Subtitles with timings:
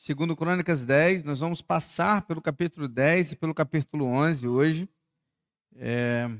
[0.00, 4.88] Segundo Crônicas 10, nós vamos passar pelo capítulo 10 e pelo capítulo 11 hoje.
[5.74, 6.30] É,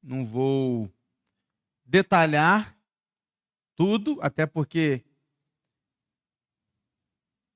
[0.00, 0.88] não vou
[1.84, 2.72] detalhar
[3.74, 5.04] tudo, até porque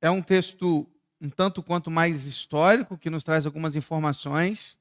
[0.01, 4.77] é um texto um tanto quanto mais histórico, que nos traz algumas informações,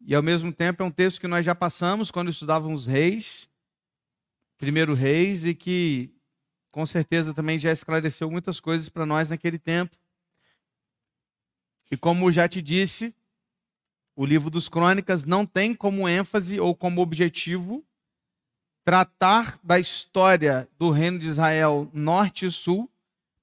[0.00, 3.50] e ao mesmo tempo é um texto que nós já passamos quando estudávamos reis,
[4.56, 6.14] primeiro reis, e que
[6.74, 9.96] com certeza também já esclareceu muitas coisas para nós naquele tempo.
[11.88, 13.14] E como já te disse,
[14.16, 17.84] o livro dos Crônicas não tem como ênfase ou como objetivo
[18.84, 22.90] tratar da história do reino de Israel norte e sul,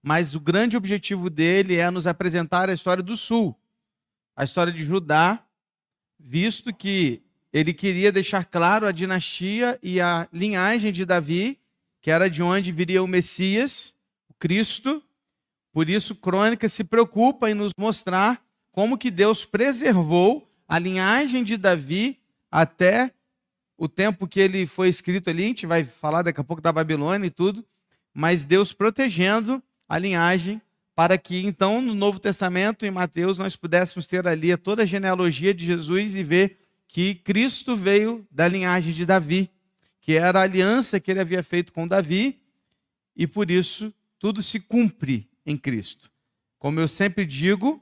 [0.04, 3.58] mas o grande objetivo dele é nos apresentar a história do sul,
[4.36, 5.42] a história de Judá,
[6.20, 7.22] visto que
[7.54, 11.61] ele queria deixar claro a dinastia e a linhagem de Davi
[12.02, 13.94] que era de onde viria o Messias,
[14.28, 15.02] o Cristo.
[15.72, 21.58] Por isso, Crônica se preocupa em nos mostrar como que Deus preservou a linhagem de
[21.58, 22.18] Davi
[22.50, 23.12] até
[23.78, 25.44] o tempo que ele foi escrito ali.
[25.44, 27.66] A gente vai falar daqui a pouco da Babilônia e tudo,
[28.14, 30.62] mas Deus protegendo a linhagem
[30.96, 35.54] para que então no Novo Testamento, em Mateus, nós pudéssemos ter ali toda a genealogia
[35.54, 36.58] de Jesus e ver
[36.88, 39.50] que Cristo veio da linhagem de Davi
[40.02, 42.42] que era a aliança que ele havia feito com Davi,
[43.16, 46.12] e por isso tudo se cumpre em Cristo.
[46.58, 47.80] Como eu sempre digo,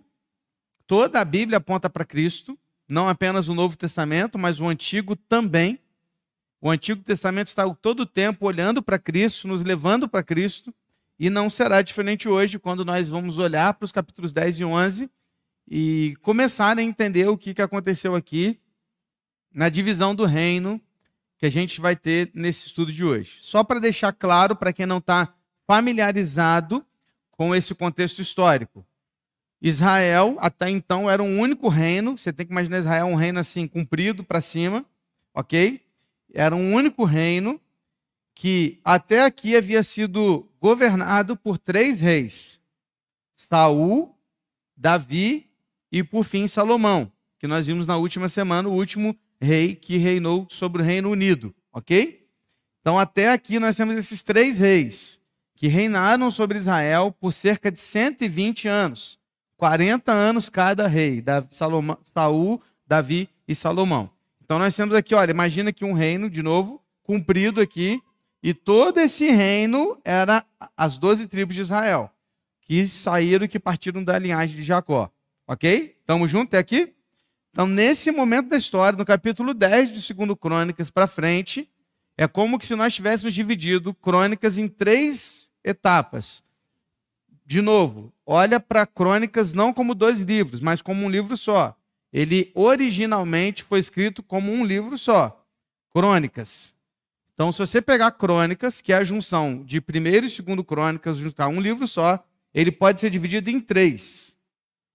[0.85, 5.79] toda a Bíblia aponta para Cristo, não apenas o Novo Testamento, mas o Antigo também.
[6.61, 10.73] O Antigo Testamento está todo o tempo olhando para Cristo, nos levando para Cristo,
[11.17, 15.09] e não será diferente hoje quando nós vamos olhar para os capítulos 10 e 11
[15.69, 18.59] e começar a entender o que aconteceu aqui
[19.53, 20.81] na divisão do reino
[21.39, 23.37] que a gente vai ter nesse estudo de hoje.
[23.39, 25.33] Só para deixar claro para quem não está
[25.65, 26.85] familiarizado
[27.31, 28.85] com esse contexto histórico.
[29.61, 32.17] Israel, até então, era um único reino.
[32.17, 34.85] Você tem que imaginar Israel um reino assim, comprido para cima,
[35.33, 35.81] ok?
[36.33, 37.59] Era um único reino
[38.35, 42.59] que até aqui havia sido governado por três reis:
[43.33, 44.13] Saul,
[44.75, 45.49] Davi
[45.89, 50.47] e, por fim, Salomão, que nós vimos na última semana, o último rei que reinou
[50.49, 52.27] sobre o Reino Unido, ok?
[52.81, 55.19] Então, até aqui nós temos esses três reis
[55.55, 59.19] que reinaram sobre Israel por cerca de 120 anos.
[59.57, 64.09] 40 anos cada rei, Salomão, Saul, Davi e Salomão.
[64.41, 68.01] Então nós temos aqui, olha, imagina que um reino, de novo, cumprido aqui,
[68.41, 70.45] e todo esse reino era
[70.77, 72.09] as 12 tribos de Israel,
[72.61, 75.11] que saíram que partiram da linhagem de Jacó.
[75.45, 75.97] Ok?
[75.99, 76.93] Estamos juntos até aqui?
[77.51, 81.69] Então, nesse momento da história, no capítulo 10 de 2 Crônicas para frente,
[82.17, 86.43] é como se nós tivéssemos dividido Crônicas em três etapas.
[87.45, 91.75] De novo, olha para Crônicas não como dois livros, mas como um livro só.
[92.13, 95.45] Ele originalmente foi escrito como um livro só,
[95.91, 96.75] Crônicas.
[97.33, 101.47] Então, se você pegar Crônicas, que é a junção de primeiro e segundo Crônicas, juntar
[101.47, 102.23] um livro só,
[102.53, 104.37] ele pode ser dividido em três.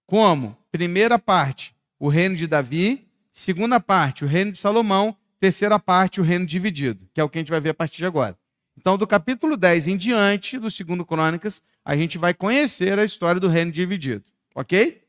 [0.07, 0.57] Como?
[0.71, 1.74] Primeira parte,
[2.05, 7.09] o reino de Davi, segunda parte, o reino de Salomão, terceira parte, o reino dividido,
[7.15, 8.39] que é o que a gente vai ver a partir de agora.
[8.77, 13.41] Então, do capítulo 10 em diante, do segundo Crônicas, a gente vai conhecer a história
[13.41, 14.23] do reino dividido,
[14.55, 15.03] ok?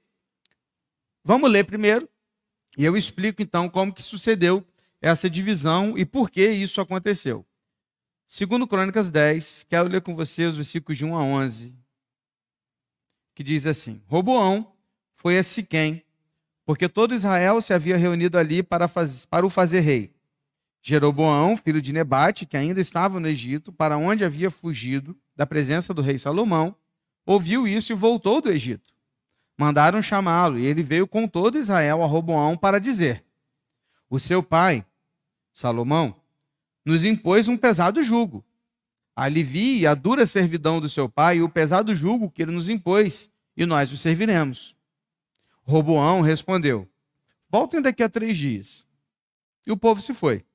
[1.21, 2.07] Vamos ler primeiro,
[2.77, 4.65] e eu explico então como que sucedeu
[5.01, 7.45] essa divisão e por que isso aconteceu.
[8.25, 11.75] Segundo Crônicas 10, quero ler com vocês os versículos de 1 a 11,
[13.35, 14.73] que diz assim: Roboão
[15.13, 16.04] foi a Siquém,
[16.65, 20.11] porque todo Israel se havia reunido ali para, faz, para o fazer rei.
[20.81, 25.93] Jeroboão, filho de Nebate, que ainda estava no Egito, para onde havia fugido da presença
[25.93, 26.75] do rei Salomão,
[27.25, 28.93] ouviu isso e voltou do Egito.
[29.57, 33.23] Mandaram chamá-lo, e ele veio com todo Israel a Roboão para dizer:
[34.09, 34.85] O seu pai,
[35.53, 36.15] Salomão,
[36.83, 38.43] nos impôs um pesado jugo.
[39.15, 43.29] Alivie a dura servidão do seu pai e o pesado jugo que ele nos impôs,
[43.55, 44.74] e nós o serviremos.
[45.65, 46.87] Roboão respondeu:
[47.49, 48.85] Voltem daqui a três dias.
[49.65, 50.45] E o povo se foi.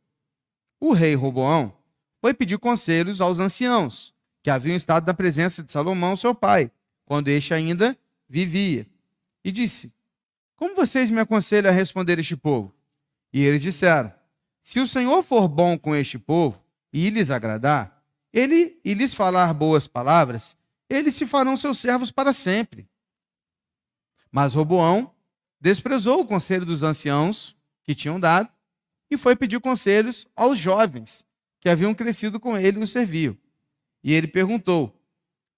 [0.79, 1.77] O rei Roboão
[2.21, 6.71] foi pedir conselhos aos anciãos, que haviam estado na presença de Salomão, seu pai,
[7.05, 7.99] quando este ainda
[8.29, 8.87] vivia.
[9.45, 9.93] E disse:
[10.57, 12.73] Como vocês me aconselham a responder este povo?
[13.33, 14.13] E eles disseram:
[14.63, 16.63] Se o Senhor for bom com este povo
[16.93, 18.03] e lhes agradar,
[18.33, 20.57] ele e lhes falar boas palavras,
[20.89, 22.90] eles se farão seus servos para sempre.
[24.31, 25.13] Mas Roboão
[25.61, 28.49] desprezou o conselho dos anciãos que tinham dado
[29.11, 31.27] e foi pedir conselhos aos jovens
[31.61, 33.37] que haviam crescido com ele e o serviam.
[34.03, 34.99] E ele perguntou: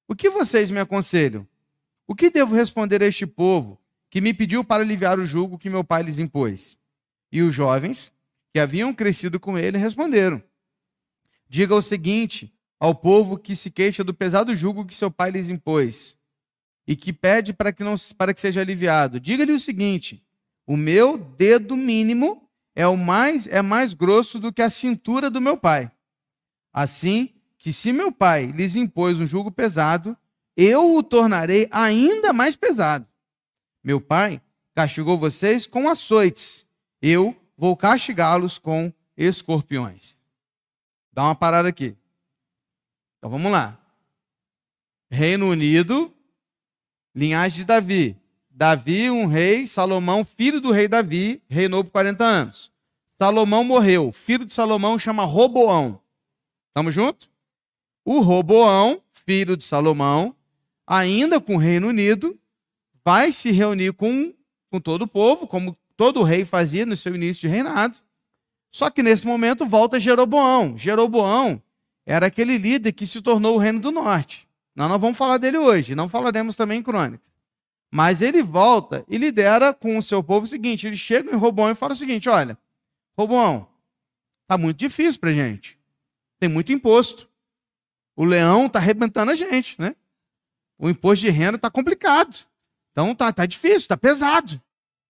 [0.08, 1.46] O que vocês me aconselham?
[2.06, 3.78] O que devo responder a este povo
[4.10, 6.76] que me pediu para aliviar o jugo que meu pai lhes impôs?
[7.30, 8.12] E os jovens,
[8.52, 10.42] que haviam crescido com ele, responderam:
[11.48, 15.48] Diga o seguinte ao povo que se queixa do pesado jugo que seu pai lhes
[15.48, 16.16] impôs
[16.92, 19.18] e que pede para que, não, para que seja aliviado.
[19.18, 20.22] Diga-lhe o seguinte:
[20.66, 25.40] o meu dedo mínimo é o mais é mais grosso do que a cintura do
[25.40, 25.90] meu pai.
[26.70, 30.16] Assim que se meu pai lhes impôs um jugo pesado,
[30.54, 33.06] eu o tornarei ainda mais pesado.
[33.82, 34.42] Meu pai
[34.74, 36.68] castigou vocês com açoites.
[37.00, 40.18] Eu vou castigá-los com escorpiões.
[41.10, 41.96] Dá uma parada aqui.
[43.16, 43.78] Então vamos lá.
[45.10, 46.12] Reino Unido,
[47.14, 48.16] linhagem de Davi.
[48.50, 52.72] Davi, um rei, Salomão, filho do rei Davi, reinou por 40 anos.
[53.20, 54.12] Salomão morreu.
[54.12, 56.00] Filho de Salomão chama Roboão.
[56.68, 57.30] Estamos juntos?
[58.04, 60.34] O Roboão, filho de Salomão,
[60.86, 62.38] ainda com o Reino Unido,
[63.04, 64.34] vai se reunir com,
[64.70, 67.96] com todo o povo, como todo rei fazia no seu início de reinado.
[68.70, 70.76] Só que nesse momento volta Jeroboão.
[70.76, 71.62] Jeroboão
[72.04, 74.48] era aquele líder que se tornou o reino do norte.
[74.74, 77.30] Nós não vamos falar dele hoje, não falaremos também em crônicas.
[77.90, 81.70] Mas ele volta e lidera com o seu povo o seguinte: ele chega em Roboão
[81.70, 82.56] e fala o seguinte: olha,
[83.16, 83.68] Roboão,
[84.46, 85.78] tá muito difícil para gente.
[86.40, 87.28] Tem muito imposto.
[88.16, 89.94] O leão tá arrebentando a gente, né?
[90.78, 92.46] O imposto de renda tá complicado.
[92.90, 94.60] Então tá, tá difícil, tá pesado.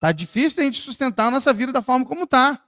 [0.00, 2.65] Tá difícil a gente sustentar a nossa vida da forma como tá.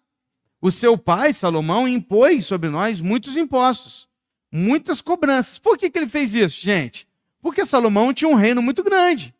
[0.60, 4.08] O seu pai, Salomão, impôs sobre nós muitos impostos,
[4.54, 5.58] muitas cobranças.
[5.58, 7.08] Por que, que ele fez isso, gente?
[7.40, 9.34] Porque Salomão tinha um reino muito grande,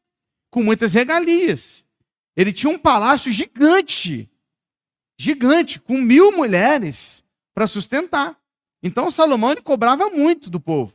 [0.51, 1.87] com muitas regalias.
[2.37, 4.29] Ele tinha um palácio gigante,
[5.17, 7.25] gigante, com mil mulheres
[7.55, 8.37] para sustentar.
[8.83, 10.93] Então Salomão ele cobrava muito do povo.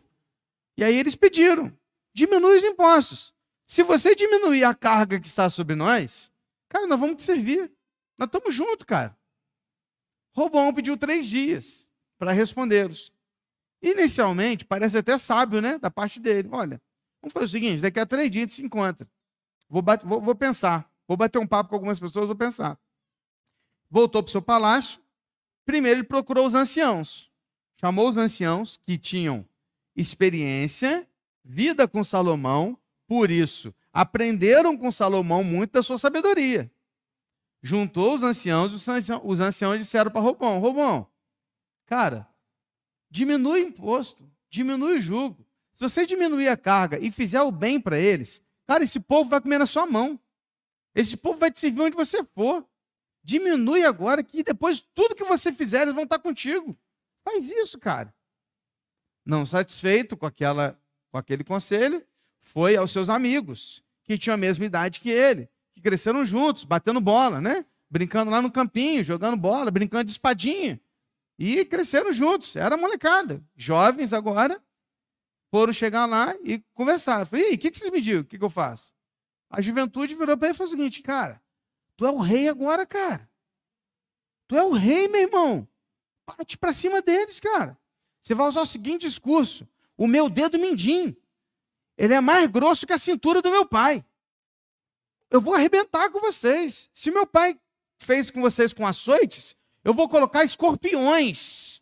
[0.77, 1.71] E aí eles pediram:
[2.13, 3.33] diminui os impostos.
[3.65, 6.29] Se você diminuir a carga que está sobre nós,
[6.67, 7.71] cara, nós vamos te servir.
[8.17, 9.17] Nós estamos juntos, cara.
[10.33, 11.87] Robão pediu três dias
[12.17, 13.13] para respondê-los.
[13.81, 15.77] Inicialmente, parece até sábio, né?
[15.77, 16.49] Da parte dele.
[16.51, 16.81] Olha,
[17.21, 19.07] vamos fazer o seguinte: daqui a três dias a gente se encontra.
[19.69, 20.89] Vou, bate, vou, vou pensar.
[21.07, 22.77] Vou bater um papo com algumas pessoas, vou pensar.
[23.89, 25.01] Voltou para o seu palácio.
[25.65, 27.31] Primeiro, ele procurou os anciãos.
[27.79, 29.45] Chamou os anciãos que tinham
[29.95, 31.07] experiência,
[31.43, 32.77] vida com Salomão,
[33.07, 36.71] por isso aprenderam com Salomão muito da sua sabedoria
[37.61, 41.07] juntou os anciãos, os anciãos, os anciãos disseram para Robão: Robão,
[41.85, 42.27] cara,
[43.09, 45.45] diminui o imposto, diminui o jugo.
[45.73, 49.39] Se você diminuir a carga e fizer o bem para eles, cara, esse povo vai
[49.39, 50.19] comer na sua mão.
[50.93, 52.65] Esse povo vai te servir onde você for.
[53.23, 56.77] Diminui agora que depois tudo que você fizer eles vão estar contigo.
[57.23, 58.13] Faz isso, cara.
[59.25, 60.77] Não satisfeito com aquela
[61.11, 62.03] com aquele conselho,
[62.41, 66.99] foi aos seus amigos que tinham a mesma idade que ele que cresceram juntos, batendo
[66.99, 67.65] bola, né?
[67.89, 70.79] Brincando lá no campinho, jogando bola, brincando de espadinha.
[71.39, 73.41] E cresceram juntos, era molecada.
[73.55, 74.61] Jovens agora
[75.49, 77.25] foram chegar lá e conversar.
[77.25, 78.21] Falei, e o que, que vocês me digam?
[78.21, 78.93] O que, que eu faço?
[79.49, 81.41] A juventude virou para ele e falou o seguinte, cara,
[81.95, 83.29] tu é o rei agora, cara.
[84.47, 85.67] Tu é o rei, meu irmão.
[86.25, 87.79] Parte para cima deles, cara.
[88.21, 89.65] Você vai usar o seguinte discurso:
[89.97, 91.15] o meu dedo mindinho,
[91.97, 94.05] ele é mais grosso que a cintura do meu pai
[95.29, 96.89] eu vou arrebentar com vocês.
[96.93, 97.59] Se meu pai
[97.99, 101.81] fez com vocês com açoites, eu vou colocar escorpiões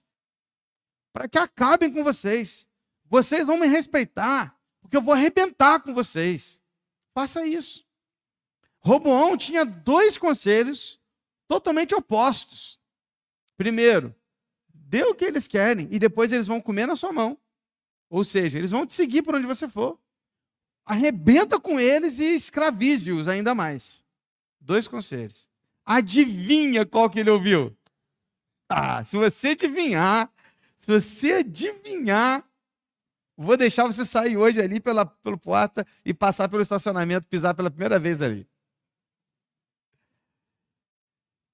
[1.14, 2.68] para que acabem com vocês.
[3.06, 6.62] Vocês vão me respeitar, porque eu vou arrebentar com vocês.
[7.14, 7.86] Faça isso.
[8.80, 11.00] Roboão tinha dois conselhos
[11.48, 12.80] totalmente opostos.
[13.56, 14.16] Primeiro,
[14.74, 17.38] dê o que eles querem e depois eles vão comer na sua mão.
[18.10, 20.00] Ou seja, eles vão te seguir por onde você for
[20.88, 24.06] arrebenta com eles e escravize-os ainda mais.
[24.60, 25.48] Dois conselhos.
[25.86, 27.76] Adivinha qual que ele ouviu?
[28.70, 30.32] Ah, se você adivinhar,
[30.78, 32.46] se você adivinhar,
[33.38, 37.72] vou deixar você sair hoje ali pela, pela porta e passar pelo estacionamento, pisar pela
[37.72, 38.48] primeira vez ali.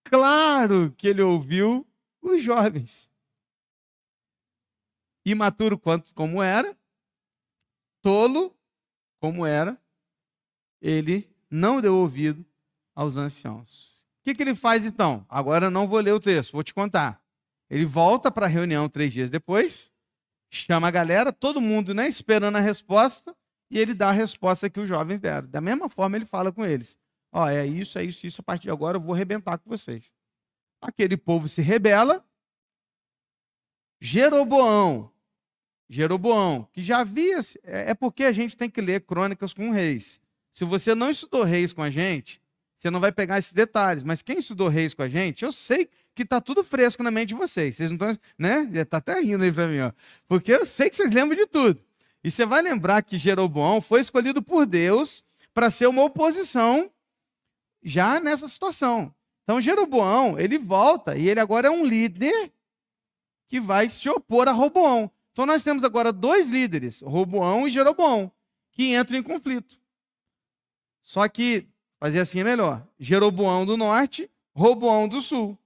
[0.03, 1.87] Claro que ele ouviu
[2.21, 3.09] os jovens.
[5.25, 6.77] Imaturo quanto como era,
[8.01, 8.55] tolo
[9.19, 9.81] como era,
[10.81, 12.45] ele não deu ouvido
[12.93, 13.92] aos anciãos.
[14.23, 15.25] O que, que ele faz então?
[15.27, 17.21] Agora eu não vou ler o texto, vou te contar.
[17.69, 19.91] Ele volta para a reunião três dias depois,
[20.49, 23.35] chama a galera, todo mundo né, esperando a resposta,
[23.69, 25.49] e ele dá a resposta que os jovens deram.
[25.49, 26.97] Da mesma forma, ele fala com eles:
[27.33, 29.69] Ó, oh, é isso, é isso, isso, a partir de agora eu vou arrebentar com
[29.69, 30.09] vocês.
[30.81, 32.25] Aquele povo se rebela.
[33.99, 35.11] Jeroboão,
[35.89, 37.39] Jeroboão, que já havia.
[37.61, 40.21] É, é porque a gente tem que ler crônicas com reis.
[40.53, 42.41] Se você não estudou reis com a gente,
[42.83, 44.03] você não vai pegar esses detalhes.
[44.03, 47.29] Mas quem estudou reis com a gente, eu sei que está tudo fresco na mente
[47.29, 47.77] de vocês.
[47.77, 48.69] Vocês não estão, né?
[48.73, 49.93] Está até rindo aí para mim, ó.
[50.27, 51.81] Porque eu sei que vocês lembram de tudo.
[52.21, 55.23] E você vai lembrar que Jeroboão foi escolhido por Deus
[55.53, 56.91] para ser uma oposição
[57.81, 59.15] já nessa situação.
[59.43, 62.51] Então Jeroboão, ele volta e ele agora é um líder
[63.47, 65.09] que vai se opor a Roboão.
[65.31, 68.29] Então nós temos agora dois líderes, Roboão e Jeroboão,
[68.73, 69.79] que entram em conflito.
[71.01, 71.67] Só que
[72.03, 72.85] fazer assim é melhor.
[72.99, 75.57] Jeroboão do norte, Roboão do sul.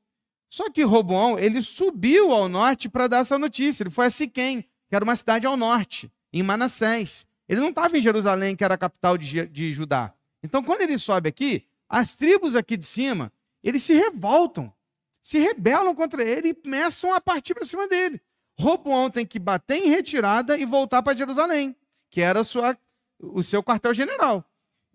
[0.48, 3.82] Só que Roboão, ele subiu ao norte para dar essa notícia.
[3.82, 7.26] Ele foi a Siquém, que era uma cidade ao norte, em Manassés.
[7.50, 10.14] Ele não estava em Jerusalém, que era a capital de, de Judá.
[10.44, 14.72] Então, quando ele sobe aqui, as tribos aqui de cima, eles se revoltam,
[15.24, 18.22] se rebelam contra ele e começam a partir para cima dele.
[18.60, 21.76] Roboão tem que bater em retirada e voltar para Jerusalém,
[22.12, 22.78] que era sua,
[23.20, 24.47] o seu quartel-general.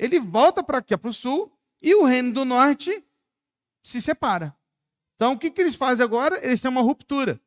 [0.02, 3.04] Ele volta para aqui, para o sul, e o reino do norte
[3.85, 4.52] se separa.
[5.14, 6.44] Então, o que, que eles fazem agora?
[6.44, 7.40] Eles têm uma ruptura.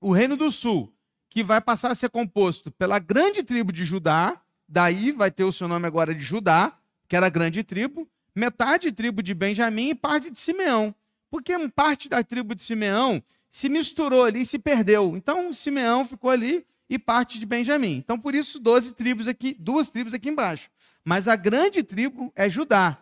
[0.00, 0.92] O reino do sul,
[1.30, 5.52] que vai passar a ser composto pela grande tribo de Judá, daí vai ter o
[5.52, 9.94] seu nome agora de Judá, que era a grande tribo, metade tribo de Benjamim e
[9.94, 10.92] parte de Simeão.
[11.30, 15.16] Porque parte da tribo de Simeão se misturou ali e se perdeu.
[15.16, 17.98] Então, Simeão ficou ali e parte de Benjamim.
[17.98, 20.68] Então, por isso, 12 tribos aqui, duas tribos aqui embaixo.
[21.04, 22.98] Mas a grande tribo é Judá.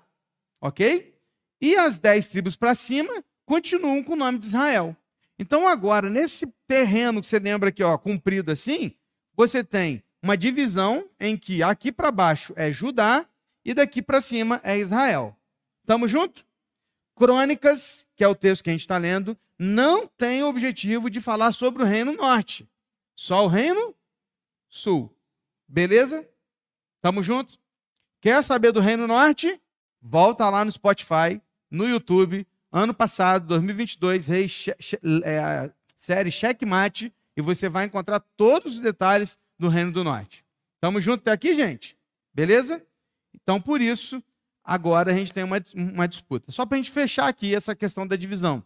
[0.61, 1.15] Ok?
[1.61, 4.97] E as dez tribos para cima continuam com o nome de Israel.
[5.39, 8.93] Então, agora, nesse terreno que você lembra aqui, ó, comprido assim,
[9.35, 13.27] você tem uma divisão em que aqui para baixo é Judá
[13.65, 15.37] e daqui para cima é Israel.
[15.83, 16.45] Estamos juntos?
[17.15, 21.21] Crônicas, que é o texto que a gente está lendo, não tem o objetivo de
[21.21, 22.69] falar sobre o reino norte,
[23.15, 23.95] só o reino
[24.69, 25.15] sul.
[25.67, 26.29] Beleza?
[26.97, 27.59] Estamos juntos?
[28.27, 29.61] Quer saber do reino norte?
[30.03, 31.41] Volta lá no Spotify,
[31.71, 34.47] no YouTube, ano passado, 2022, rei,
[35.23, 40.45] é, série Checkmate, e você vai encontrar todos os detalhes do reino do norte.
[40.75, 41.97] Estamos juntos até aqui, gente?
[42.35, 42.85] Beleza?
[43.33, 44.21] Então, por isso,
[44.65, 46.51] agora a gente tem uma, uma disputa.
[46.51, 48.61] Só para a gente fechar aqui essa questão da divisão.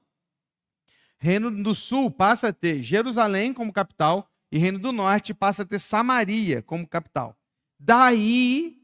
[1.18, 5.66] Reino do Sul passa a ter Jerusalém como capital e Reino do Norte passa a
[5.66, 7.36] ter Samaria como capital.
[7.78, 8.79] Daí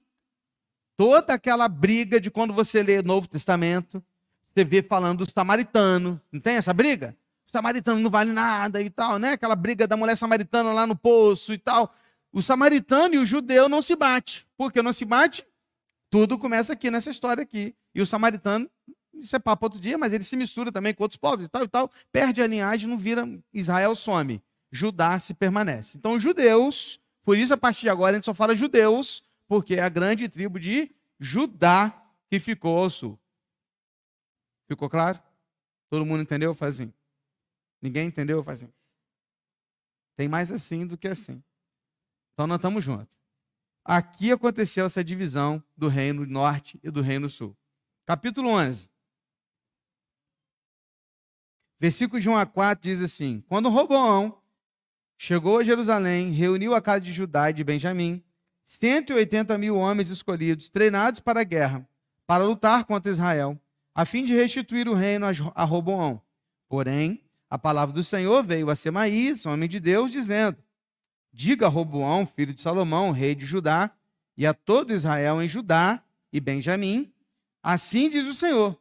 [0.96, 4.02] toda aquela briga de quando você lê Novo Testamento,
[4.48, 7.16] você vê falando do samaritano, não tem essa briga?
[7.46, 9.32] O samaritano não vale nada e tal, né?
[9.32, 11.94] Aquela briga da mulher samaritana lá no poço e tal.
[12.32, 14.46] O samaritano e o judeu não se bate.
[14.56, 15.46] Por que não se bate?
[16.10, 17.74] Tudo começa aqui nessa história aqui.
[17.94, 18.68] E o samaritano
[19.18, 21.64] isso é papo outro dia, mas ele se mistura também com outros povos e tal
[21.64, 25.96] e tal, perde a linhagem, não vira, Israel some, Judá se permanece.
[25.96, 29.82] Então, judeus, por isso a partir de agora a gente só fala judeus, porque é
[29.82, 33.18] a grande tribo de Judá que ficou ao sul.
[34.66, 35.22] Ficou claro?
[35.88, 36.54] Todo mundo entendeu?
[36.54, 36.92] Faz assim.
[37.80, 38.42] Ninguém entendeu?
[38.42, 38.72] Faz assim.
[40.16, 41.42] Tem mais assim do que assim.
[42.32, 43.14] Então nós estamos juntos.
[43.84, 47.56] Aqui aconteceu essa divisão do reino norte e do reino sul.
[48.04, 48.90] Capítulo 11.
[51.78, 54.42] Versículo de 1 a 4 diz assim: Quando Roboão
[55.16, 58.24] chegou a Jerusalém, reuniu a casa de Judá e de Benjamim,
[58.66, 61.88] 180 mil homens escolhidos, treinados para a guerra,
[62.26, 63.56] para lutar contra Israel,
[63.94, 66.20] a fim de restituir o reino a Roboão.
[66.68, 70.58] Porém, a palavra do Senhor veio a Semaías, homem de Deus, dizendo:
[71.32, 73.92] Diga a Roboão, filho de Salomão, rei de Judá,
[74.36, 77.12] e a todo Israel em Judá e Benjamim,
[77.62, 78.76] assim diz o Senhor: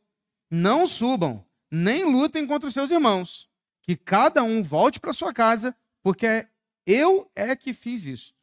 [0.50, 3.48] Não subam nem lutem contra os seus irmãos.
[3.84, 6.48] Que cada um volte para sua casa, porque
[6.88, 8.34] eu é que fiz isso.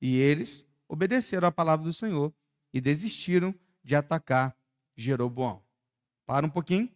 [0.00, 2.30] E eles obedeceram à palavra do Senhor
[2.70, 4.54] e desistiram de atacar
[4.94, 5.62] Jeroboão.
[6.26, 6.90] Para um pouquinho.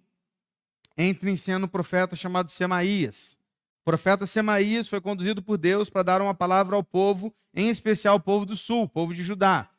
[0.99, 3.39] Entra em cena um profeta chamado Semaías.
[3.81, 8.15] O profeta Semaías foi conduzido por Deus para dar uma palavra ao povo, em especial
[8.15, 9.71] ao povo do sul, povo de Judá.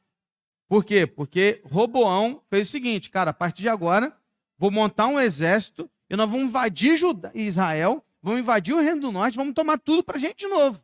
[0.68, 1.06] Por quê?
[1.06, 4.18] Porque Roboão fez o seguinte, cara, a partir de agora,
[4.58, 7.00] vou montar um exército e nós vamos invadir
[7.36, 10.84] Israel, vamos invadir o Reino do Norte, vamos tomar tudo para a gente de novo.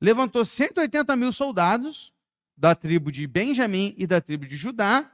[0.00, 2.12] Levantou 180 mil soldados
[2.58, 5.08] da tribo de Benjamim e da tribo de Judá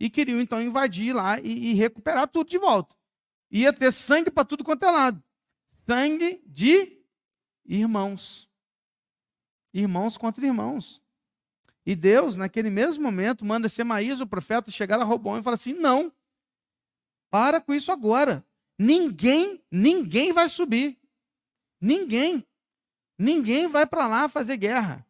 [0.00, 2.96] e queriam então invadir lá e, e recuperar tudo de volta.
[3.52, 5.22] Ia ter sangue para tudo quanto é lado.
[5.86, 7.00] Sangue de
[7.64, 8.50] irmãos.
[9.72, 11.00] Irmãos contra irmãos.
[11.86, 15.72] E Deus, naquele mesmo momento, manda Semaías, o profeta, chegar a Robão e falar assim:
[15.72, 16.12] não,
[17.30, 18.44] para com isso agora.
[18.76, 20.98] Ninguém, ninguém vai subir.
[21.80, 22.44] Ninguém.
[23.16, 25.07] Ninguém vai para lá fazer guerra.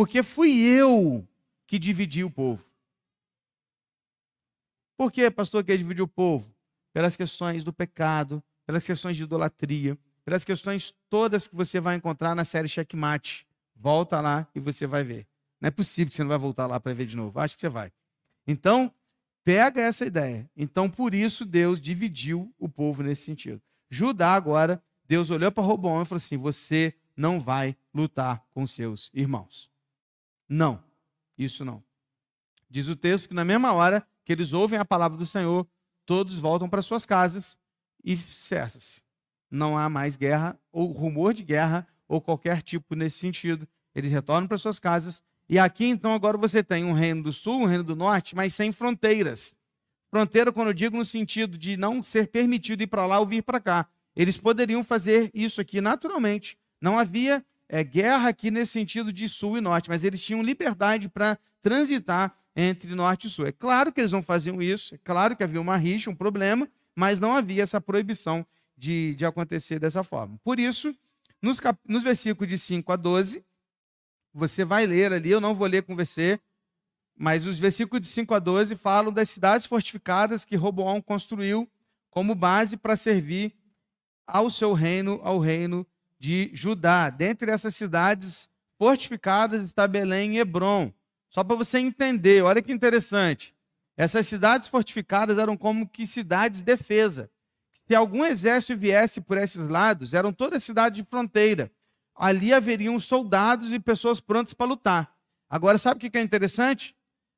[0.00, 1.28] Porque fui eu
[1.66, 2.64] que dividi o povo.
[4.96, 6.50] Por que, pastor, quer dividir o povo?
[6.90, 12.34] Pelas questões do pecado, pelas questões de idolatria, pelas questões todas que você vai encontrar
[12.34, 13.46] na série Checkmate.
[13.76, 15.26] Volta lá e você vai ver.
[15.60, 17.38] Não é possível que você não vai voltar lá para ver de novo.
[17.38, 17.92] Acho que você vai.
[18.46, 18.90] Então,
[19.44, 20.48] pega essa ideia.
[20.56, 23.60] Então, por isso, Deus dividiu o povo nesse sentido.
[23.90, 29.10] Judá, agora, Deus olhou para Roboão e falou assim: Você não vai lutar com seus
[29.12, 29.69] irmãos.
[30.50, 30.82] Não,
[31.38, 31.80] isso não.
[32.68, 35.64] Diz o texto que na mesma hora que eles ouvem a palavra do Senhor,
[36.04, 37.56] todos voltam para suas casas
[38.04, 39.00] e cessa-se.
[39.48, 43.66] Não há mais guerra, ou rumor de guerra, ou qualquer tipo nesse sentido.
[43.94, 45.22] Eles retornam para suas casas.
[45.48, 48.52] E aqui, então, agora você tem um reino do sul, um reino do norte, mas
[48.52, 49.54] sem fronteiras.
[50.08, 53.42] Fronteira, quando eu digo no sentido de não ser permitido ir para lá ou vir
[53.42, 53.88] para cá.
[54.16, 56.58] Eles poderiam fazer isso aqui naturalmente.
[56.80, 61.08] Não havia é, guerra aqui nesse sentido de sul e norte, mas eles tinham liberdade
[61.08, 63.46] para transitar entre norte e sul.
[63.46, 66.68] É claro que eles não faziam isso, é claro que havia uma rixa, um problema,
[66.96, 68.44] mas não havia essa proibição
[68.76, 70.36] de, de acontecer dessa forma.
[70.42, 70.92] Por isso,
[71.40, 71.78] nos, cap...
[71.86, 73.44] nos versículos de 5 a 12,
[74.34, 76.40] você vai ler ali, eu não vou ler com você,
[77.16, 81.70] mas os versículos de 5 a 12 falam das cidades fortificadas que Roboão construiu
[82.10, 83.54] como base para servir
[84.26, 85.86] ao seu reino, ao reino
[86.20, 87.08] de Judá.
[87.08, 88.48] Dentre essas cidades
[88.78, 90.92] fortificadas está Belém e Hebron.
[91.30, 93.54] Só para você entender, olha que interessante.
[93.96, 97.30] Essas cidades fortificadas eram como que cidades de defesa.
[97.72, 101.72] Se algum exército viesse por esses lados, eram todas cidades de fronteira.
[102.14, 105.16] Ali haveriam soldados e pessoas prontas para lutar.
[105.48, 106.94] Agora, sabe o que é interessante?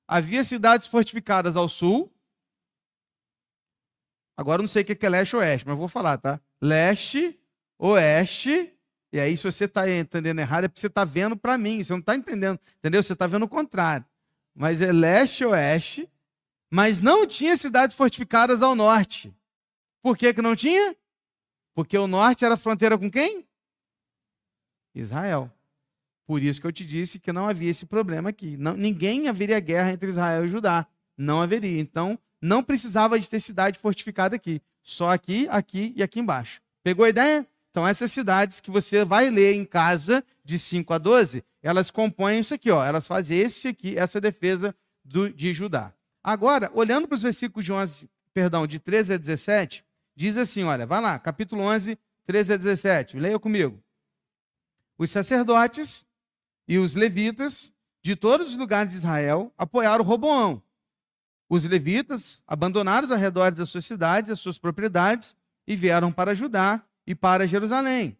[0.06, 2.12] Havia cidades fortificadas ao sul.
[4.36, 6.40] Agora não sei o que é leste ou oeste, mas vou falar, tá?
[6.60, 7.38] Leste,
[7.78, 8.71] oeste
[9.12, 11.84] e aí, se você está entendendo errado, é porque você está vendo para mim.
[11.84, 13.02] Você não está entendendo, entendeu?
[13.02, 14.06] Você está vendo o contrário.
[14.54, 16.08] Mas é leste e oeste,
[16.70, 19.34] mas não tinha cidades fortificadas ao norte.
[20.02, 20.96] Por que, que não tinha?
[21.74, 23.46] Porque o norte era fronteira com quem?
[24.94, 25.50] Israel.
[26.26, 28.56] Por isso que eu te disse que não havia esse problema aqui.
[28.56, 30.86] Não, ninguém haveria guerra entre Israel e Judá.
[31.18, 31.80] Não haveria.
[31.80, 34.62] Então, não precisava de ter cidade fortificada aqui.
[34.82, 36.62] Só aqui, aqui e aqui embaixo.
[36.82, 37.46] Pegou a ideia?
[37.72, 42.40] Então, essas cidades que você vai ler em casa, de 5 a 12, elas compõem
[42.40, 42.84] isso aqui, ó.
[42.84, 45.90] Elas fazem esse aqui, essa defesa do, de Judá.
[46.22, 49.82] Agora, olhando para os versículos de 11, perdão, de 13 a 17,
[50.14, 53.82] diz assim, olha, vai lá, capítulo 11, 13 a 17, leia comigo.
[54.98, 56.04] Os sacerdotes
[56.68, 60.62] e os levitas de todos os lugares de Israel apoiaram Roboão.
[61.48, 65.34] Os levitas abandonaram os arredores das suas cidades, as suas propriedades,
[65.66, 68.16] e vieram para Judá e para Jerusalém,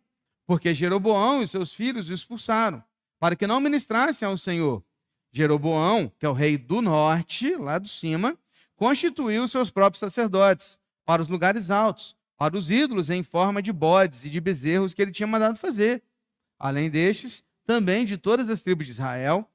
[0.46, 2.82] porque Jeroboão e seus filhos o expulsaram,
[3.18, 4.82] para que não ministrassem ao Senhor.
[5.30, 8.36] Jeroboão, que é o rei do norte, lá do cima,
[8.76, 14.24] constituiu seus próprios sacerdotes para os lugares altos, para os ídolos em forma de bodes
[14.24, 16.02] e de bezerros que ele tinha mandado fazer.
[16.58, 19.48] Além destes, também de todas as tribos de Israel,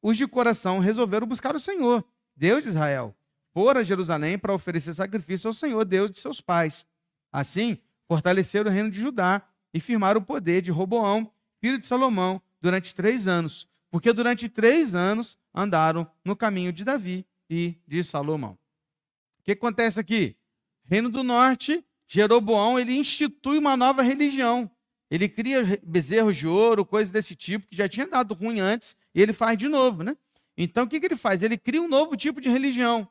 [0.00, 2.04] os de coração resolveram buscar o Senhor,
[2.36, 3.14] Deus de Israel.
[3.52, 6.86] Foram a Jerusalém para oferecer sacrifício ao Senhor, Deus de seus pais.
[7.32, 12.40] Assim, fortaleceram o reino de Judá e firmaram o poder de Roboão, filho de Salomão,
[12.60, 18.58] durante três anos, porque durante três anos andaram no caminho de Davi e de Salomão.
[19.38, 20.36] O que acontece aqui?
[20.84, 24.70] Reino do Norte, Jeroboão, ele institui uma nova religião.
[25.10, 29.20] Ele cria bezerros de ouro, coisas desse tipo, que já tinha dado ruim antes, e
[29.20, 30.16] ele faz de novo, né?
[30.56, 31.42] Então, o que, que ele faz?
[31.42, 33.08] Ele cria um novo tipo de religião.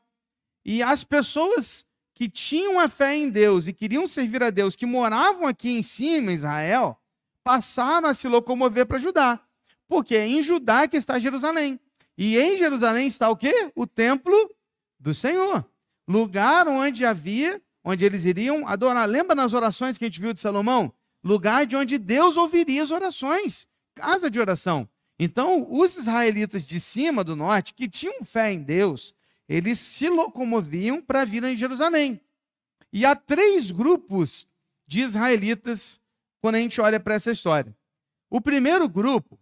[0.64, 4.86] E as pessoas que tinham a fé em Deus e queriam servir a Deus, que
[4.86, 6.96] moravam aqui em cima, em Israel,
[7.42, 9.40] passaram a se locomover para Judá.
[9.88, 11.78] Porque é em Judá que está Jerusalém.
[12.16, 13.72] E em Jerusalém está o quê?
[13.74, 14.50] O templo
[14.98, 15.66] do Senhor.
[16.06, 19.08] Lugar onde havia, onde eles iriam adorar.
[19.08, 20.92] Lembra nas orações que a gente viu de Salomão?
[21.22, 23.66] Lugar de onde Deus ouviria as orações.
[23.94, 24.88] Casa de oração.
[25.18, 29.14] Então, os israelitas de cima do norte, que tinham fé em Deus,
[29.48, 32.20] eles se locomoviam para vir em Jerusalém.
[32.92, 34.46] E há três grupos
[34.86, 36.00] de israelitas
[36.40, 37.76] quando a gente olha para essa história.
[38.30, 39.38] O primeiro grupo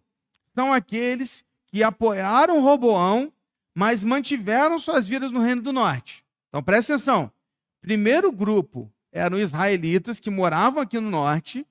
[0.55, 3.33] são aqueles que apoiaram Roboão,
[3.75, 6.25] mas mantiveram suas vidas no Reino do Norte.
[6.49, 7.33] Então presta atenção.
[7.81, 11.67] Primeiro grupo eram israelitas que moravam aqui no norte,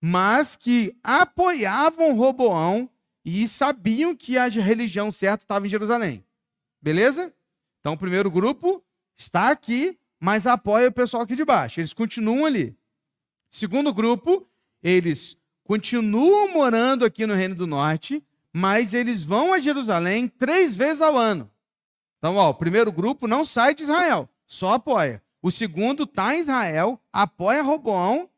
[0.00, 2.90] mas que apoiavam Roboão
[3.24, 6.24] e sabiam que a religião certa estava em Jerusalém.
[6.82, 7.32] Beleza?
[7.84, 8.82] Então, o primeiro grupo
[9.14, 11.80] está aqui, mas apoia o pessoal aqui de baixo.
[11.80, 12.74] Eles continuam ali.
[13.50, 14.48] Segundo grupo,
[14.82, 21.02] eles continuam morando aqui no Reino do Norte, mas eles vão a Jerusalém três vezes
[21.02, 21.50] ao ano.
[22.16, 24.30] Então, ó, o primeiro grupo não sai de Israel.
[24.46, 25.22] só apoia.
[25.42, 28.30] O segundo está em Israel, apoia Roboão,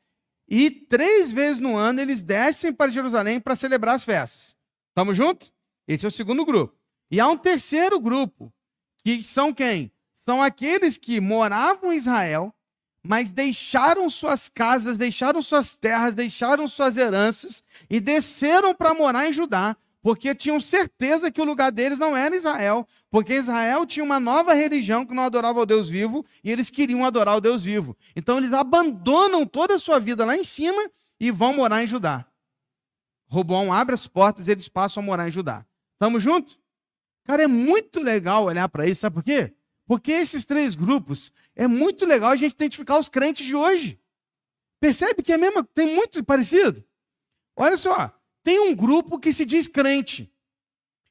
[0.48, 4.56] e três vezes no ano eles descem para Jerusalém para celebrar as festas.
[4.88, 5.52] Estamos juntos?
[5.86, 6.74] Esse é o segundo grupo.
[7.08, 8.52] E há um terceiro grupo,
[9.14, 9.92] que são quem?
[10.16, 12.52] São aqueles que moravam em Israel,
[13.00, 19.32] mas deixaram suas casas, deixaram suas terras, deixaram suas heranças e desceram para morar em
[19.32, 24.18] Judá, porque tinham certeza que o lugar deles não era Israel, porque Israel tinha uma
[24.18, 27.96] nova religião que não adorava o Deus vivo e eles queriam adorar o Deus vivo.
[28.16, 30.90] Então eles abandonam toda a sua vida lá em cima
[31.20, 32.26] e vão morar em Judá.
[33.28, 35.64] Roboão abre as portas e eles passam a morar em Judá.
[35.94, 36.58] Estamos juntos?
[37.26, 39.52] Cara, é muito legal olhar para isso, sabe por quê?
[39.84, 44.00] Porque esses três grupos, é muito legal a gente identificar os crentes de hoje.
[44.78, 46.84] Percebe que é mesmo, tem muito parecido?
[47.56, 50.32] Olha só, tem um grupo que se diz crente.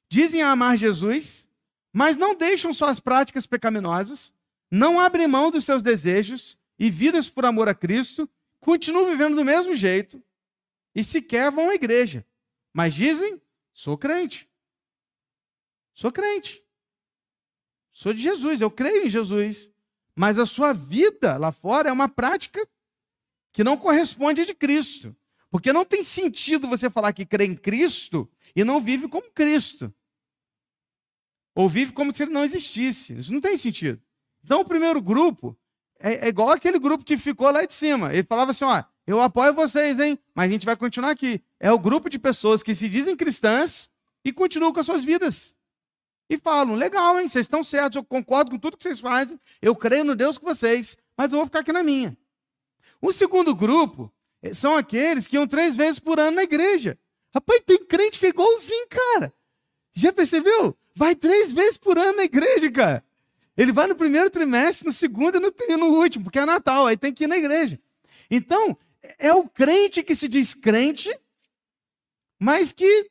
[0.09, 1.49] Dizem amar Jesus,
[1.91, 4.33] mas não deixam suas práticas pecaminosas,
[4.71, 8.29] não abrem mão dos seus desejos e vidas por amor a Cristo,
[8.61, 10.23] continuam vivendo do mesmo jeito
[10.95, 12.25] e sequer vão à igreja.
[12.73, 13.41] Mas dizem:
[13.73, 14.49] sou crente.
[15.95, 16.61] Sou crente.
[17.93, 19.71] Sou de Jesus, eu creio em Jesus.
[20.13, 22.67] Mas a sua vida lá fora é uma prática
[23.53, 25.15] que não corresponde à de Cristo.
[25.49, 29.93] Porque não tem sentido você falar que crê em Cristo e não vive como Cristo.
[31.55, 33.15] Ou vive como se ele não existisse.
[33.15, 34.01] Isso não tem sentido.
[34.43, 35.57] Então, o primeiro grupo
[35.97, 38.13] é, é igual aquele grupo que ficou lá de cima.
[38.13, 40.19] Ele falava assim: ó, eu apoio vocês, hein?
[40.33, 41.41] Mas a gente vai continuar aqui.
[41.57, 43.89] É o grupo de pessoas que se dizem cristãs
[44.25, 45.55] e continuam com as suas vidas.
[46.29, 47.27] E falam: legal, hein?
[47.27, 50.43] Vocês estão certos, eu concordo com tudo que vocês fazem, eu creio no Deus que
[50.43, 52.17] vocês, mas eu vou ficar aqui na minha.
[53.01, 54.11] O segundo grupo
[54.53, 56.97] são aqueles que iam três vezes por ano na igreja.
[57.33, 59.33] Rapaz, tem crente que é igualzinho, cara.
[59.93, 60.75] Já percebeu?
[60.95, 63.03] Vai três vezes por ano na igreja, cara.
[63.57, 66.97] Ele vai no primeiro trimestre, no segundo e no, no último, porque é Natal, aí
[66.97, 67.79] tem que ir na igreja.
[68.29, 68.77] Então,
[69.17, 71.17] é o crente que se diz crente,
[72.39, 73.09] mas que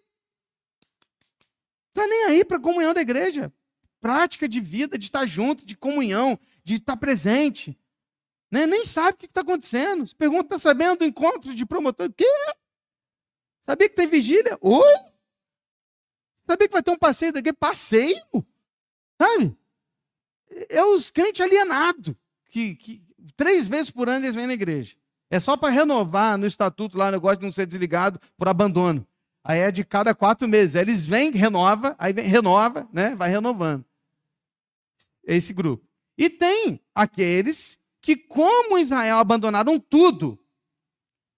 [1.94, 3.52] tá nem aí para a comunhão da igreja.
[4.00, 7.78] Prática de vida, de estar junto, de comunhão, de estar presente.
[8.50, 8.66] Né?
[8.66, 10.07] Nem sabe o que está acontecendo.
[10.07, 12.09] Se pergunta, está sabendo do encontro de promotor?
[12.09, 12.28] O quê?
[13.62, 14.59] Sabia que tem vigília?
[14.61, 14.94] Oi?
[16.46, 17.52] Sabia que vai ter um passeio daqui?
[17.52, 18.22] Passeio?
[19.20, 19.57] Sabe?
[20.68, 22.14] É os crentes alienados,
[22.50, 23.02] que, que
[23.37, 24.94] três vezes por ano eles vêm na igreja.
[25.30, 29.07] É só para renovar no estatuto lá negócio de não ser desligado por abandono.
[29.44, 30.74] Aí é de cada quatro meses.
[30.74, 33.14] Aí eles vêm, renova, aí vem, renova, né?
[33.14, 33.85] Vai renovando.
[35.22, 35.87] Esse grupo.
[36.16, 40.38] E tem aqueles que, como Israel, abandonaram tudo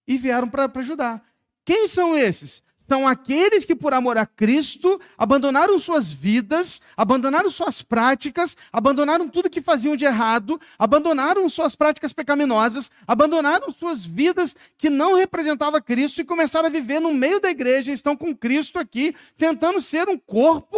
[0.07, 1.21] e vieram para ajudar.
[1.65, 2.63] Quem são esses?
[2.87, 9.49] São aqueles que, por amor a Cristo, abandonaram suas vidas, abandonaram suas práticas, abandonaram tudo
[9.49, 16.21] que faziam de errado, abandonaram suas práticas pecaminosas, abandonaram suas vidas que não representavam Cristo
[16.21, 20.17] e começaram a viver no meio da igreja, estão com Cristo aqui, tentando ser um
[20.17, 20.77] corpo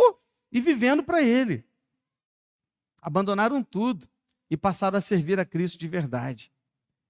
[0.51, 1.63] e vivendo para Ele.
[3.01, 4.07] Abandonaram tudo
[4.49, 6.51] e passaram a servir a Cristo de verdade.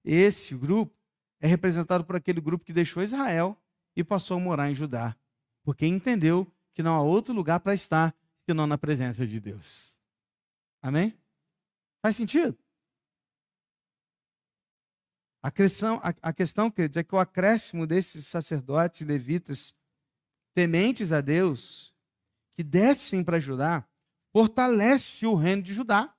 [0.03, 0.93] Esse grupo
[1.39, 3.57] é representado por aquele grupo que deixou Israel
[3.99, 5.13] e passou a morar em Judá,
[5.61, 9.93] porque entendeu que não há outro lugar para estar senão na presença de Deus.
[10.81, 11.13] Amém?
[12.01, 12.57] Faz sentido?
[15.43, 19.75] A questão, a, a questão, queridos, é que o acréscimo desses sacerdotes e levitas
[20.53, 21.93] tementes a Deus,
[22.55, 23.85] que descem para Judá,
[24.31, 26.15] fortalece o reino de Judá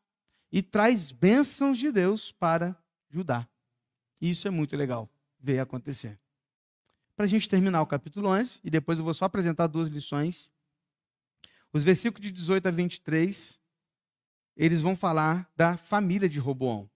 [0.53, 2.77] e traz bênçãos de Deus para
[3.09, 3.49] Judá.
[4.21, 6.21] Isso é muito legal ver acontecer.
[7.21, 10.51] Para a gente terminar o capítulo 11, e depois eu vou só apresentar duas lições.
[11.71, 13.61] Os versículos de 18 a 23,
[14.57, 16.89] eles vão falar da família de Roboão.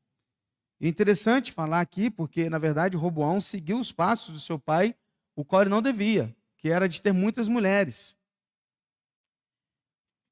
[0.80, 4.96] É interessante falar aqui, porque, na verdade, Roboão seguiu os passos do seu pai,
[5.36, 8.16] o qual ele não devia, que era de ter muitas mulheres.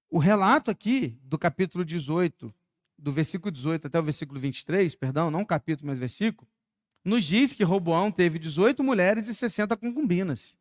[0.09, 2.51] O relato aqui do capítulo 18
[2.97, 6.49] do versículo 18 até o versículo 23, perdão, não capítulo, mas versículo,
[7.05, 10.57] nos diz que Roboão teve 18 mulheres e 60 concubinas.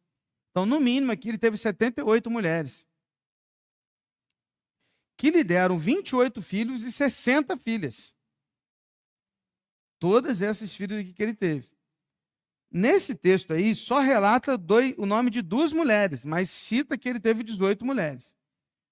[0.49, 2.87] Então, no mínimo aqui, ele teve 78 mulheres.
[5.17, 8.15] Que lhe deram 28 filhos e 60 filhas.
[9.99, 11.69] Todas essas filhas que ele teve.
[12.71, 17.19] Nesse texto aí, só relata dois, o nome de duas mulheres, mas cita que ele
[17.19, 18.35] teve 18 mulheres.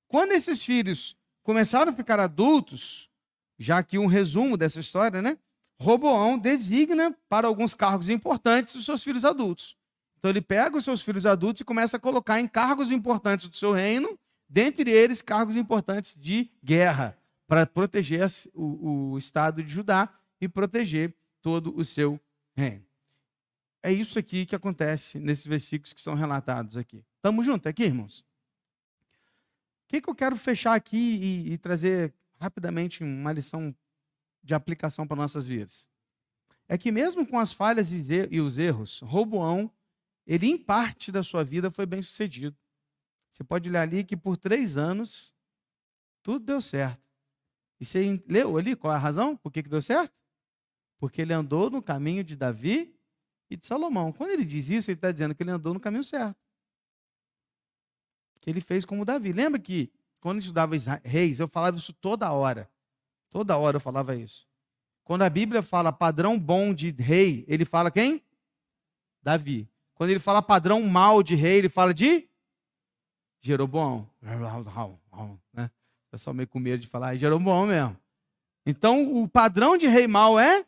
[0.07, 3.09] Quando esses filhos começaram a ficar adultos,
[3.57, 5.37] já que um resumo dessa história, né?
[5.81, 9.77] Roboão designa para alguns cargos importantes os seus filhos adultos.
[10.17, 13.55] Então ele pega os seus filhos adultos e começa a colocar em cargos importantes do
[13.55, 20.13] seu reino, dentre eles cargos importantes de guerra, para proteger o, o estado de Judá
[20.41, 22.19] e proteger todo o seu
[22.55, 22.85] reino.
[23.81, 27.03] É isso aqui que acontece nesses versículos que são relatados aqui.
[27.15, 28.19] Estamos juntos aqui, irmãos?
[28.19, 28.25] O
[29.87, 33.73] que, que eu quero fechar aqui e, e trazer rapidamente uma lição
[34.43, 35.87] de aplicação para nossas vidas?
[36.67, 39.71] É que mesmo com as falhas e os erros, Roboão,
[40.25, 42.55] ele em parte da sua vida foi bem sucedido.
[43.31, 45.33] Você pode ler ali que por três anos
[46.21, 47.01] tudo deu certo.
[47.79, 49.35] E você leu ali qual é a razão?
[49.35, 50.13] Por que, que deu certo?
[50.99, 52.93] Porque ele andou no caminho de Davi
[53.49, 54.11] e de Salomão.
[54.11, 56.37] Quando ele diz isso, ele está dizendo que ele andou no caminho certo.
[58.41, 59.31] Que ele fez como Davi.
[59.31, 62.69] Lembra que quando eu estudava reis, eu falava isso toda hora.
[63.29, 64.47] Toda hora eu falava isso.
[65.03, 68.21] Quando a Bíblia fala padrão bom de rei, ele fala quem?
[69.21, 69.67] Davi.
[69.95, 72.27] Quando ele fala padrão mal de rei, ele fala de
[73.41, 74.09] Jeroboão.
[75.53, 75.69] Né?
[76.25, 77.97] O meio com medo de falar, é Jeroboão mesmo.
[78.65, 80.65] Então, o padrão de rei mau é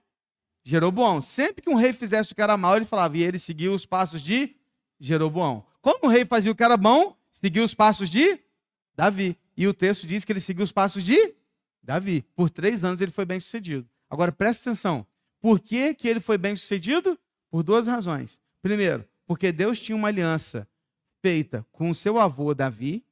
[0.63, 1.21] Jeroboão.
[1.21, 3.85] Sempre que um rei fizesse o que era mal, ele falava, e ele seguia os
[3.85, 4.55] passos de
[4.99, 5.65] Jeroboão.
[5.81, 8.39] Como o rei fazia o que era bom, seguia os passos de
[8.95, 9.37] Davi.
[9.55, 11.35] E o texto diz que ele seguiu os passos de
[11.83, 12.23] Davi.
[12.35, 13.87] Por três anos ele foi bem sucedido.
[14.09, 15.05] Agora presta atenção.
[15.39, 17.17] Por que, que ele foi bem sucedido?
[17.49, 18.39] Por duas razões.
[18.61, 20.67] Primeiro, porque Deus tinha uma aliança
[21.21, 23.03] feita com o seu avô Davi.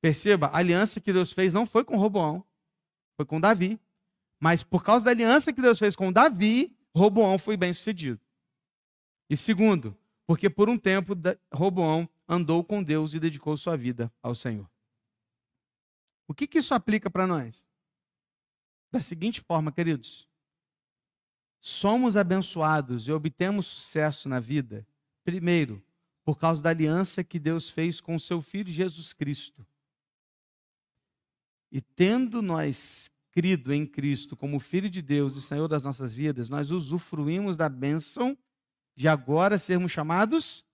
[0.00, 2.44] Perceba, a aliança que Deus fez não foi com Roboão,
[3.16, 3.80] foi com Davi.
[4.40, 8.20] Mas por causa da aliança que Deus fez com Davi, Roboão foi bem sucedido.
[9.30, 11.14] E segundo, porque por um tempo
[11.52, 14.68] Roboão andou com Deus e dedicou sua vida ao Senhor.
[16.26, 17.64] O que, que isso aplica para nós?
[18.90, 20.28] Da seguinte forma, queridos:
[21.60, 24.86] somos abençoados e obtemos sucesso na vida,
[25.24, 25.82] primeiro,
[26.24, 29.66] por causa da aliança que Deus fez com seu Filho Jesus Cristo.
[31.70, 36.48] E tendo nós crido em Cristo como Filho de Deus e Senhor das nossas vidas,
[36.48, 38.38] nós usufruímos da bênção
[38.94, 40.64] de agora sermos chamados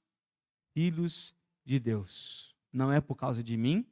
[0.75, 1.35] filhos
[1.65, 2.55] de Deus.
[2.73, 3.87] Não é por causa de mim,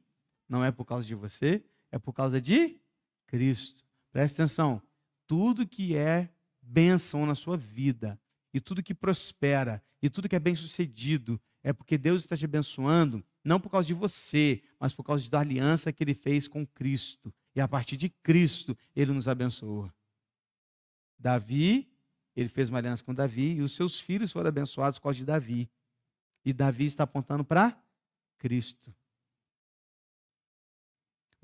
[0.49, 2.79] não é por causa de você, é por causa de
[3.27, 3.85] Cristo.
[4.11, 4.81] Preste atenção.
[5.27, 6.29] Tudo que é
[6.61, 8.19] bênção na sua vida,
[8.53, 12.45] e tudo que prospera, e tudo que é bem sucedido, é porque Deus está te
[12.45, 16.65] abençoando, não por causa de você, mas por causa da aliança que ele fez com
[16.65, 17.33] Cristo.
[17.55, 19.91] E a partir de Cristo, ele nos abençoou.
[21.17, 21.91] Davi,
[22.35, 25.25] ele fez uma aliança com Davi, e os seus filhos foram abençoados por causa de
[25.25, 25.69] Davi.
[26.45, 27.77] E Davi está apontando para
[28.37, 28.93] Cristo.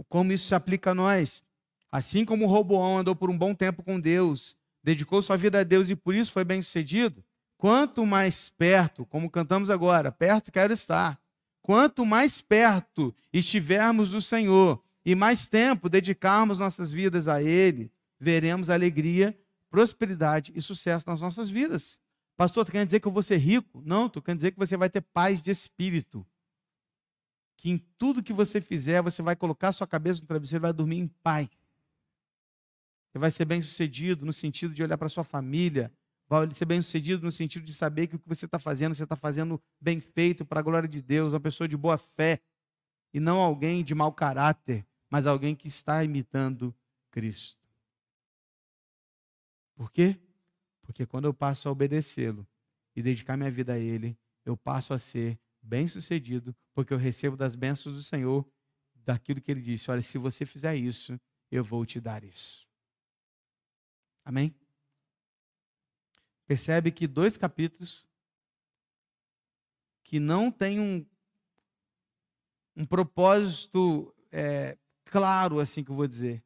[0.04, 1.44] Como isso se aplica a nós?
[1.92, 5.90] Assim como Roboão andou por um bom tempo com Deus, dedicou sua vida a Deus
[5.90, 7.24] e por isso foi bem sucedido,
[7.58, 11.20] Quanto mais perto, como cantamos agora, perto quero estar.
[11.62, 18.70] Quanto mais perto estivermos do Senhor e mais tempo dedicarmos nossas vidas a Ele, veremos
[18.70, 19.38] alegria,
[19.70, 22.00] prosperidade e sucesso nas nossas vidas.
[22.38, 23.82] Pastor, tu quer dizer que eu vou ser rico?
[23.86, 26.26] Não, tu quer dizer que você vai ter paz de espírito.
[27.58, 30.74] Que em tudo que você fizer, você vai colocar sua cabeça no travesseiro e vai
[30.74, 31.50] dormir em paz.
[33.10, 35.92] Você vai ser bem sucedido no sentido de olhar para sua família,
[36.28, 39.04] vai ser bem sucedido no sentido de saber que o que você está fazendo, você
[39.04, 42.42] está fazendo bem feito para a glória de Deus, uma pessoa de boa fé,
[43.14, 46.76] e não alguém de mau caráter, mas alguém que está imitando
[47.10, 47.58] Cristo.
[49.76, 50.20] Por quê?
[50.82, 52.46] Porque quando eu passo a obedecê-lo
[52.96, 57.36] e dedicar minha vida a Ele, eu passo a ser bem sucedido, porque eu recebo
[57.36, 58.48] das bênçãos do Senhor
[58.94, 61.20] daquilo que Ele disse: olha, se você fizer isso,
[61.52, 62.68] eu vou te dar isso.
[64.24, 64.56] Amém?
[66.46, 68.06] percebe que dois capítulos
[70.04, 71.06] que não têm um,
[72.76, 76.44] um propósito é, claro, assim que eu vou dizer,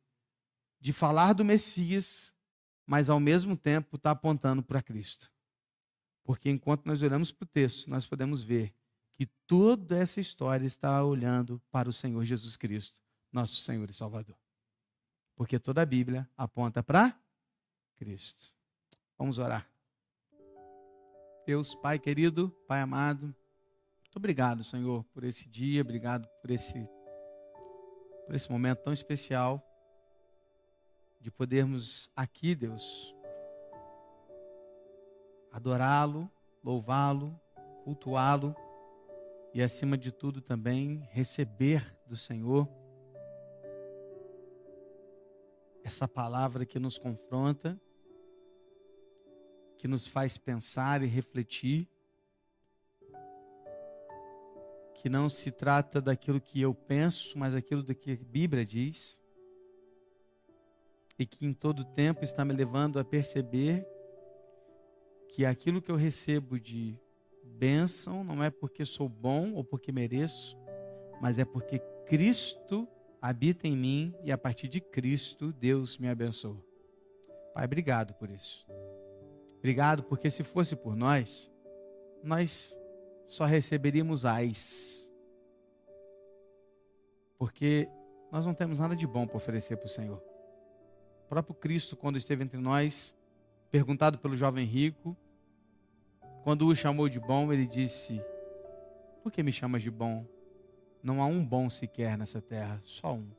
[0.79, 2.33] de falar do Messias,
[2.85, 5.31] mas ao mesmo tempo está apontando para Cristo.
[6.23, 8.73] Porque enquanto nós olhamos para o texto, nós podemos ver
[9.19, 14.37] que toda essa história está olhando para o Senhor Jesus Cristo, nosso Senhor e Salvador.
[15.35, 17.19] Porque toda a Bíblia aponta para
[17.97, 18.53] Cristo.
[19.17, 19.69] Vamos orar.
[21.45, 26.89] Deus, Pai querido, Pai amado, muito obrigado, Senhor, por esse dia, obrigado por esse,
[28.25, 29.61] por esse momento tão especial
[31.19, 33.13] de podermos aqui, Deus,
[35.51, 36.31] adorá-lo,
[36.63, 37.37] louvá-lo,
[37.83, 38.55] cultuá-lo
[39.53, 42.67] e, acima de tudo, também receber do Senhor
[45.83, 47.79] essa palavra que nos confronta
[49.79, 51.87] que nos faz pensar e refletir.
[54.93, 59.17] Que não se trata daquilo que eu penso, mas daquilo que a Bíblia diz.
[61.17, 63.85] e que em todo tempo está me levando a perceber
[65.27, 66.97] que aquilo que eu recebo de
[67.59, 70.57] bênção não é porque sou bom ou porque mereço,
[71.21, 72.87] mas é porque Cristo
[73.21, 76.63] habita em mim e a partir de Cristo Deus me abençoa.
[77.53, 78.65] Pai, obrigado por isso.
[79.57, 81.51] Obrigado porque se fosse por nós,
[82.23, 82.79] nós
[83.25, 85.11] só receberíamos ais.
[87.37, 87.89] Porque
[88.31, 90.23] nós não temos nada de bom para oferecer para o Senhor.
[91.25, 93.15] O próprio Cristo, quando esteve entre nós,
[93.69, 95.15] perguntado pelo jovem rico,
[96.49, 98.19] quando o chamou de bom, ele disse:
[99.21, 100.25] Por que me chamas de bom?
[101.03, 103.29] Não há um bom sequer nessa terra, só um,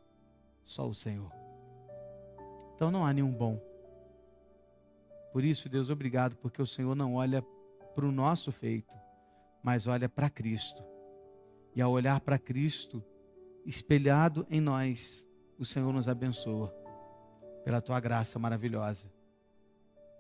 [0.65, 1.33] só o Senhor.
[2.73, 3.61] Então não há nenhum bom.
[5.33, 7.43] Por isso, Deus, obrigado, porque o Senhor não olha
[7.97, 8.95] para o nosso feito,
[9.61, 10.81] mas olha para Cristo.
[11.75, 13.03] E ao olhar para Cristo,
[13.67, 15.27] espelhado em nós,
[15.59, 16.73] o Senhor nos abençoa
[17.65, 19.13] pela tua graça maravilhosa,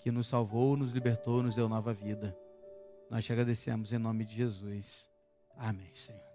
[0.01, 2.37] que nos salvou, nos libertou, nos deu nova vida.
[3.11, 5.09] Nós te agradecemos em nome de Jesus.
[5.57, 6.30] Amém, Senhor.